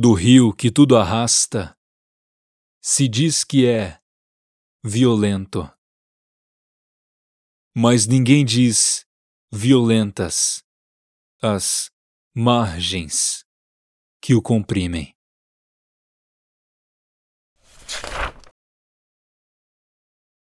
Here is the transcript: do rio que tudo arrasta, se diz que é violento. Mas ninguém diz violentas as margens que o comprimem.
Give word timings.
do 0.00 0.12
rio 0.12 0.52
que 0.52 0.70
tudo 0.70 0.96
arrasta, 0.96 1.76
se 2.80 3.08
diz 3.08 3.42
que 3.42 3.66
é 3.66 4.00
violento. 4.80 5.68
Mas 7.74 8.06
ninguém 8.06 8.44
diz 8.44 9.04
violentas 9.50 10.62
as 11.42 11.90
margens 12.32 13.44
que 14.22 14.36
o 14.36 14.40
comprimem. 14.40 15.17